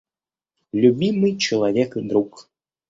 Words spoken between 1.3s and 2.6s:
человек и друг!